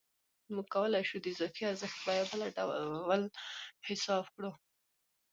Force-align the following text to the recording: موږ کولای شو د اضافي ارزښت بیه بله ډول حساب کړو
موږ 0.53 0.67
کولای 0.73 1.03
شو 1.09 1.17
د 1.21 1.25
اضافي 1.33 1.63
ارزښت 1.71 1.97
بیه 2.05 2.23
بله 2.31 2.47
ډول 2.57 3.21
حساب 3.87 4.25
کړو 4.35 4.51